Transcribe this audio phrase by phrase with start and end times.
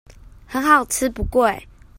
[0.47, 1.61] 很好吃不貴